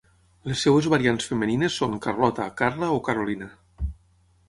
Les 0.51 0.63
seves 0.65 0.87
variants 0.93 1.29
femenines 1.33 1.77
són 1.83 1.95
Carlota, 2.07 2.51
Carla 2.63 2.93
o 2.99 3.01
Carolina. 3.11 3.55